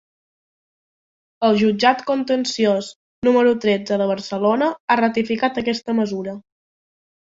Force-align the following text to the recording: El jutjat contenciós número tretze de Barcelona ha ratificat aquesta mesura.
El 1.49 1.59
jutjat 1.59 2.01
contenciós 2.09 2.91
número 3.29 3.55
tretze 3.69 4.03
de 4.05 4.11
Barcelona 4.17 4.75
ha 4.93 5.01
ratificat 5.07 5.65
aquesta 5.67 6.01
mesura. 6.05 6.41